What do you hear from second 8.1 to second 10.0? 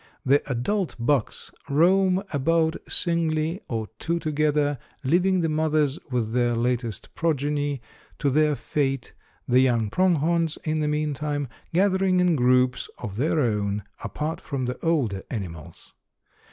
to their fate, the young